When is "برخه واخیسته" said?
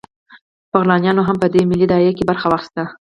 2.29-2.83